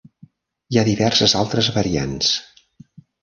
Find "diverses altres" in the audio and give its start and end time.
0.87-1.69